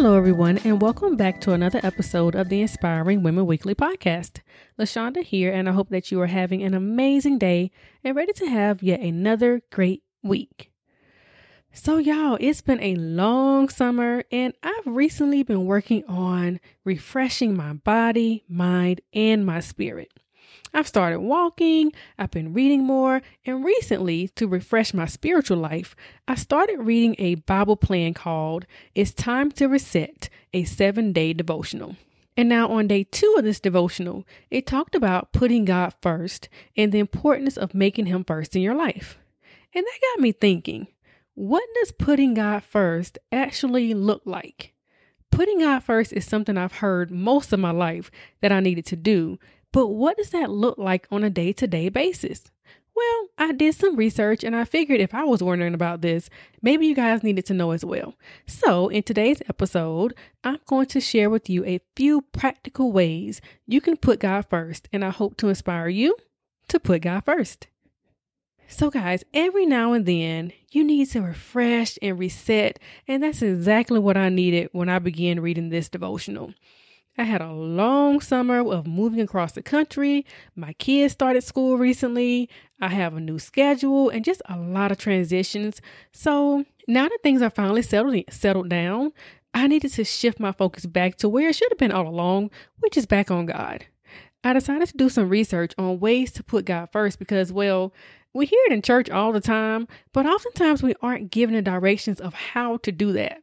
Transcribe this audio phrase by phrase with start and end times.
[0.00, 4.40] Hello, everyone, and welcome back to another episode of the Inspiring Women Weekly podcast.
[4.78, 7.70] LaShawnda here, and I hope that you are having an amazing day
[8.02, 10.72] and ready to have yet another great week.
[11.74, 17.74] So, y'all, it's been a long summer, and I've recently been working on refreshing my
[17.74, 20.10] body, mind, and my spirit.
[20.72, 25.96] I've started walking, I've been reading more, and recently, to refresh my spiritual life,
[26.28, 31.96] I started reading a Bible plan called It's Time to Reset, a seven day devotional.
[32.36, 36.92] And now, on day two of this devotional, it talked about putting God first and
[36.92, 39.18] the importance of making Him first in your life.
[39.74, 40.86] And that got me thinking
[41.34, 44.74] what does putting God first actually look like?
[45.30, 48.96] Putting God first is something I've heard most of my life that I needed to
[48.96, 49.38] do,
[49.72, 52.50] but what does that look like on a day to day basis?
[52.94, 56.28] Well, I did some research and I figured if I was wondering about this,
[56.60, 58.14] maybe you guys needed to know as well.
[58.46, 63.80] So, in today's episode, I'm going to share with you a few practical ways you
[63.80, 66.16] can put God first, and I hope to inspire you
[66.68, 67.68] to put God first.
[68.68, 72.78] So, guys, every now and then you need to refresh and reset,
[73.08, 76.54] and that's exactly what I needed when I began reading this devotional.
[77.20, 80.24] I had a long summer of moving across the country.
[80.56, 82.48] My kids started school recently.
[82.80, 85.82] I have a new schedule and just a lot of transitions.
[86.12, 89.12] So now that things are finally settled settled down,
[89.52, 92.52] I needed to shift my focus back to where it should have been all along,
[92.78, 93.84] which is back on God.
[94.42, 97.92] I decided to do some research on ways to put God first because, well,
[98.32, 102.18] we hear it in church all the time, but oftentimes we aren't given the directions
[102.18, 103.42] of how to do that.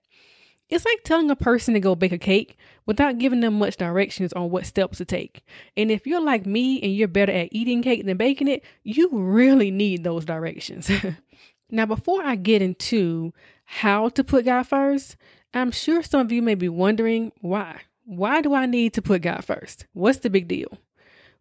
[0.70, 4.34] It's like telling a person to go bake a cake without giving them much directions
[4.34, 5.46] on what steps to take.
[5.78, 9.10] And if you're like me and you're better at eating cake than baking it, you
[9.12, 10.92] really need those directions.
[11.70, 13.34] now, before I get into
[13.64, 15.16] how to put God first,
[15.54, 17.82] I'm sure some of you may be wondering why.
[18.06, 19.86] Why do I need to put God first?
[19.94, 20.78] What's the big deal?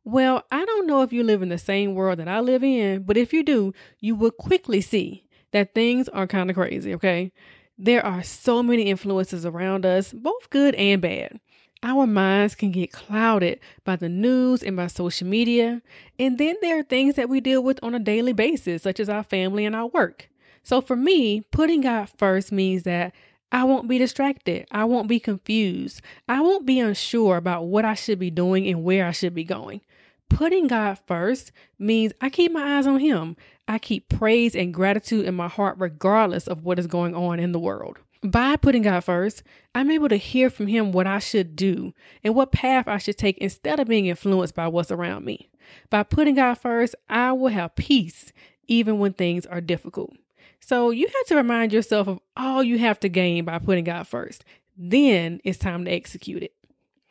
[0.05, 3.03] Well, I don't know if you live in the same world that I live in,
[3.03, 7.33] but if you do, you will quickly see that things are kind of crazy, okay?
[7.79, 11.41] There are so many influences around us, both good and bad.
[11.83, 15.83] Our minds can get clouded by the news and by social media.
[16.19, 19.09] And then there are things that we deal with on a daily basis, such as
[19.09, 20.31] our family and our work.
[20.63, 23.15] So for me, putting God first means that
[23.53, 24.67] I won't be distracted.
[24.71, 26.01] I won't be confused.
[26.29, 29.45] I won't be unsure about what I should be doing and where I should be
[29.45, 29.83] going.
[30.29, 33.37] Putting God first means I keep my eyes on Him.
[33.69, 37.53] I keep praise and gratitude in my heart regardless of what is going on in
[37.53, 37.99] the world.
[38.23, 39.43] By putting God first,
[39.75, 41.93] I'm able to hear from Him what I should do
[42.25, 45.51] and what path I should take instead of being influenced by what's around me.
[45.91, 48.33] By putting God first, I will have peace
[48.69, 50.15] even when things are difficult.
[50.61, 54.07] So you have to remind yourself of all you have to gain by putting God
[54.09, 54.45] first.
[54.77, 56.53] Then it's time to execute it.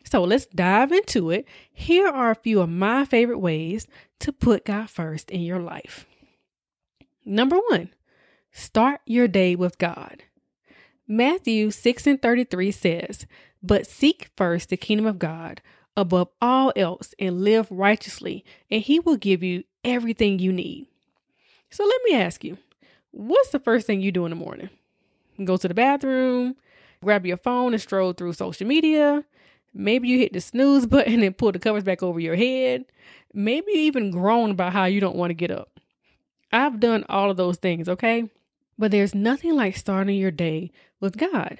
[0.03, 1.47] So let's dive into it.
[1.71, 3.87] Here are a few of my favorite ways
[4.19, 6.05] to put God first in your life.
[7.25, 7.89] Number one,
[8.51, 10.23] start your day with God.
[11.07, 13.25] Matthew 6 and 33 says,
[13.61, 15.61] But seek first the kingdom of God
[15.97, 20.87] above all else and live righteously, and he will give you everything you need.
[21.69, 22.57] So let me ask you,
[23.11, 24.69] what's the first thing you do in the morning?
[25.43, 26.55] Go to the bathroom,
[27.03, 29.25] grab your phone and stroll through social media,
[29.75, 32.85] Maybe you hit the snooze button and pull the covers back over your head.
[33.33, 35.74] Maybe you even groan about how you don't want to get up.
[36.51, 38.29] I've done all of those things, okay?
[38.77, 41.59] But there's nothing like starting your day with God.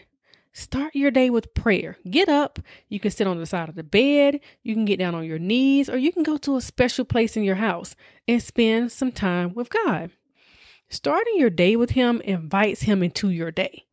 [0.54, 1.98] Start your day with prayer.
[2.10, 2.60] Get up.
[2.88, 4.40] You can sit on the side of the bed.
[4.64, 7.36] You can get down on your knees, or you can go to a special place
[7.36, 7.96] in your house
[8.28, 10.12] and spend some time with God.
[10.88, 13.86] Starting your day with Him invites Him into your day.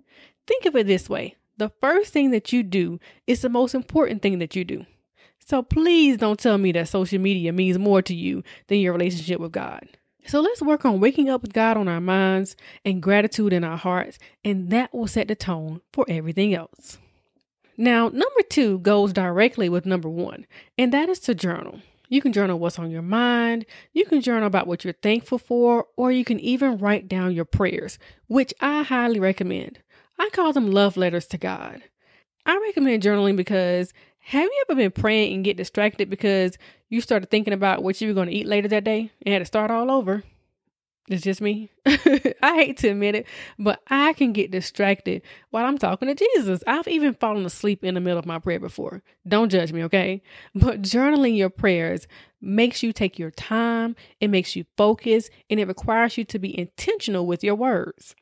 [0.46, 4.22] Think of it this way the first thing that you do is the most important
[4.22, 4.86] thing that you do.
[5.46, 9.40] So please don't tell me that social media means more to you than your relationship
[9.40, 9.86] with God.
[10.26, 13.76] So let's work on waking up with God on our minds and gratitude in our
[13.76, 16.98] hearts, and that will set the tone for everything else.
[17.76, 20.46] Now, number two goes directly with number one,
[20.78, 21.80] and that is to journal.
[22.08, 25.86] You can journal what's on your mind, you can journal about what you're thankful for,
[25.96, 29.80] or you can even write down your prayers, which I highly recommend.
[30.18, 31.82] I call them love letters to God.
[32.44, 33.92] I recommend journaling because
[34.26, 36.58] have you ever been praying and get distracted because
[36.92, 39.38] you started thinking about what you were going to eat later that day and had
[39.38, 40.24] to start all over?
[41.08, 41.70] It's just me.
[41.86, 43.26] I hate to admit it,
[43.58, 46.62] but I can get distracted while I'm talking to Jesus.
[46.66, 49.02] I've even fallen asleep in the middle of my prayer before.
[49.26, 50.22] Don't judge me, okay?
[50.54, 52.06] But journaling your prayers
[52.42, 56.56] makes you take your time, it makes you focus, and it requires you to be
[56.56, 58.14] intentional with your words.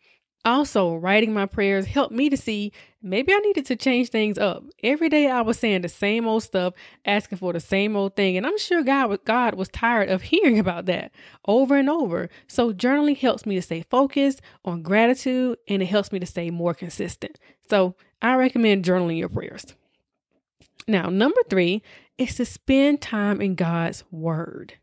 [0.44, 2.72] Also, writing my prayers helped me to see
[3.02, 4.64] maybe I needed to change things up.
[4.82, 6.72] Every day I was saying the same old stuff,
[7.04, 10.58] asking for the same old thing, and I'm sure God God was tired of hearing
[10.58, 11.12] about that
[11.46, 12.30] over and over.
[12.46, 16.50] So journaling helps me to stay focused on gratitude and it helps me to stay
[16.50, 17.38] more consistent.
[17.68, 19.64] So, I recommend journaling your prayers.
[20.86, 21.82] Now, number 3
[22.18, 24.74] is to spend time in God's word.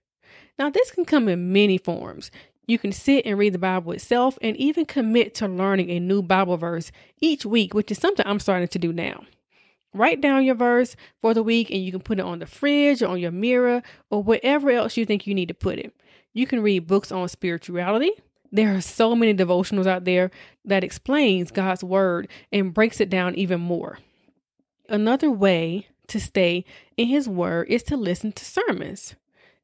[0.57, 2.31] Now, this can come in many forms.
[2.67, 6.21] You can sit and read the Bible itself and even commit to learning a new
[6.21, 6.91] Bible verse
[7.21, 9.23] each week, which is something I'm starting to do now.
[9.93, 13.01] Write down your verse for the week and you can put it on the fridge
[13.01, 13.81] or on your mirror
[14.11, 15.95] or wherever else you think you need to put it.
[16.33, 18.11] You can read books on spirituality.
[18.51, 20.29] There are so many devotionals out there
[20.65, 23.99] that explains God's word and breaks it down even more.
[24.89, 26.65] Another way to stay
[26.97, 29.15] in his word is to listen to sermons.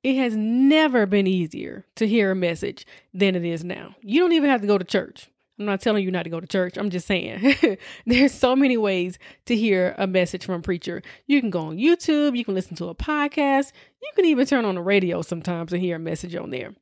[0.04, 3.96] It has never been easier to hear a message than it is now.
[4.02, 5.30] You don't even have to go to church.
[5.58, 6.78] I'm not telling you not to go to church.
[6.78, 11.02] I'm just saying there's so many ways to hear a message from a preacher.
[11.28, 13.72] You can go on YouTube, you can listen to a podcast,
[14.02, 16.74] you can even turn on the radio sometimes and hear a message on there.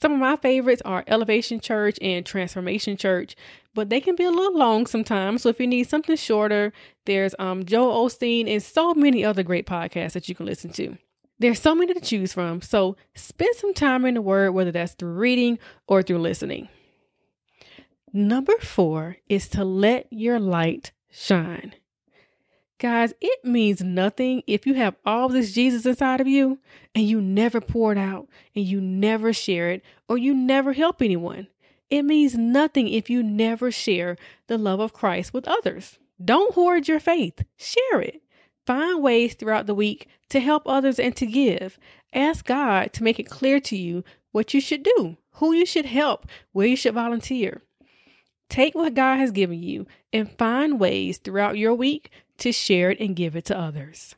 [0.00, 3.34] Some of my favorites are Elevation Church and Transformation Church,
[3.74, 5.42] but they can be a little long sometimes.
[5.42, 6.72] So if you need something shorter,
[7.06, 10.98] there's um Joel Osteen and so many other great podcasts that you can listen to.
[11.38, 14.94] There's so many to choose from, so spend some time in the Word, whether that's
[14.94, 16.68] through reading or through listening.
[18.12, 21.74] Number four is to let your light shine.
[22.78, 26.58] Guys, it means nothing if you have all this Jesus inside of you
[26.94, 31.02] and you never pour it out and you never share it or you never help
[31.02, 31.48] anyone.
[31.90, 35.98] It means nothing if you never share the love of Christ with others.
[36.24, 38.22] Don't hoard your faith, share it.
[38.68, 41.78] Find ways throughout the week to help others and to give.
[42.12, 45.86] Ask God to make it clear to you what you should do, who you should
[45.86, 47.62] help, where you should volunteer.
[48.50, 53.00] Take what God has given you and find ways throughout your week to share it
[53.00, 54.14] and give it to others.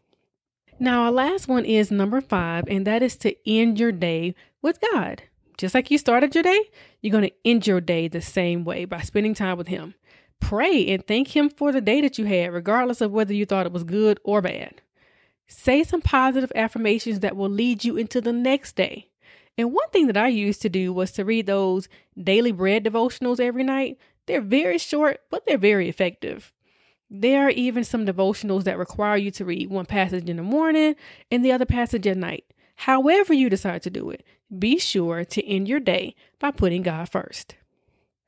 [0.81, 4.81] Now, our last one is number five, and that is to end your day with
[4.93, 5.23] God.
[5.59, 6.61] Just like you started your day,
[7.03, 9.95] you're going to end your day the same way by spending time with Him.
[10.41, 13.67] Pray and thank Him for the day that you had, regardless of whether you thought
[13.67, 14.81] it was good or bad.
[15.47, 19.09] Say some positive affirmations that will lead you into the next day.
[19.59, 21.89] And one thing that I used to do was to read those
[22.21, 23.99] daily bread devotionals every night.
[24.27, 26.53] They're very short, but they're very effective.
[27.11, 30.95] There are even some devotionals that require you to read one passage in the morning
[31.31, 32.45] and the other passage at night.
[32.77, 34.25] However, you decide to do it,
[34.57, 37.57] be sure to end your day by putting God first.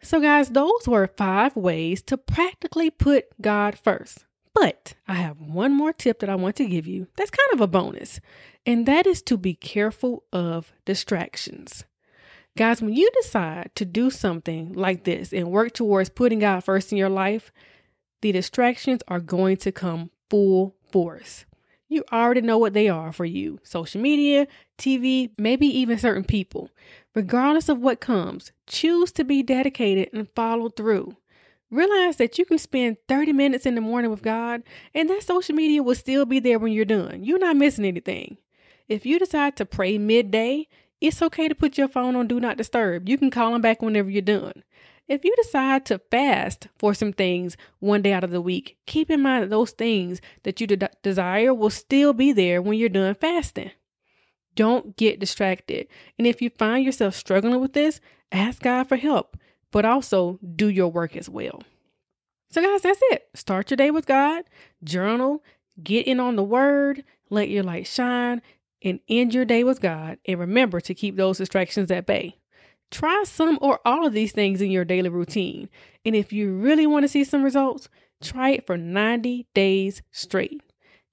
[0.03, 4.25] So, guys, those were five ways to practically put God first.
[4.55, 7.61] But I have one more tip that I want to give you that's kind of
[7.61, 8.21] a bonus,
[8.67, 11.85] and that is to be careful of distractions.
[12.57, 16.93] Guys, when you decide to do something like this and work towards putting God first
[16.93, 17.51] in your life,
[18.21, 21.47] the distractions are going to come full force.
[21.89, 24.47] You already know what they are for you social media,
[24.79, 26.71] TV, maybe even certain people.
[27.15, 31.17] Regardless of what comes, choose to be dedicated and follow through.
[31.71, 34.63] Realize that you can spend 30 minutes in the morning with God,
[34.95, 37.25] and that social media will still be there when you're done.
[37.25, 38.39] You're not missing anything.
[38.89, 40.69] If you decide to pray midday,
[41.01, 43.09] it's okay to put your phone on Do Not Disturb.
[43.09, 44.63] You can call them back whenever you're done.
[45.09, 49.11] If you decide to fast for some things one day out of the week, keep
[49.11, 52.89] in mind that those things that you de- desire will still be there when you're
[52.89, 53.73] done fasting.
[54.55, 55.89] Don't get distracted.
[56.19, 59.37] And if you find yourself struggling with this, ask God for help,
[59.71, 61.63] but also do your work as well.
[62.51, 63.29] So, guys, that's it.
[63.35, 64.45] Start your day with God,
[64.85, 65.43] journal,
[65.83, 68.43] get in on the word, let your light shine,
[68.83, 70.19] and end your day with God.
[70.27, 72.37] And remember to keep those distractions at bay.
[72.91, 75.71] Try some or all of these things in your daily routine.
[76.05, 77.89] And if you really want to see some results,
[78.23, 80.61] try it for 90 days straight.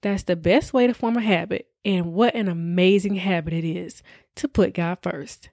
[0.02, 4.02] That's the best way to form a habit, and what an amazing habit it is
[4.36, 5.50] to put God first.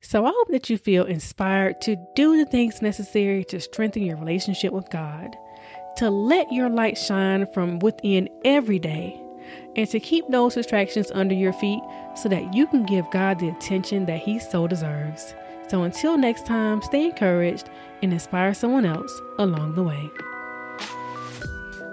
[0.00, 4.16] So I hope that you feel inspired to do the things necessary to strengthen your
[4.16, 5.36] relationship with God,
[5.96, 9.20] to let your light shine from within every day,
[9.76, 11.82] and to keep those distractions under your feet
[12.14, 15.34] so that you can give God the attention that He so deserves.
[15.68, 17.68] So until next time, stay encouraged
[18.02, 20.10] and inspire someone else along the way.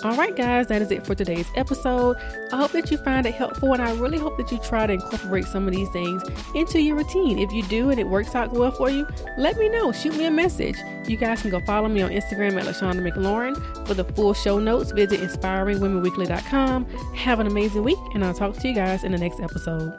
[0.03, 2.17] All right, guys, that is it for today's episode.
[2.51, 4.93] I hope that you find it helpful, and I really hope that you try to
[4.93, 6.21] incorporate some of these things
[6.53, 7.39] into your routine.
[7.39, 9.07] If you do and it works out well for you,
[9.39, 9.91] let me know.
[9.91, 10.77] Shoot me a message.
[11.07, 13.87] You guys can go follow me on Instagram at LaShawnda McLaurin.
[13.87, 16.85] For the full show notes, visit inspiringwomenweekly.com.
[17.15, 19.93] Have an amazing week, and I'll talk to you guys in the next episode.